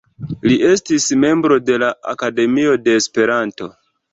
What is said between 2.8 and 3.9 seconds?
de Esperanto.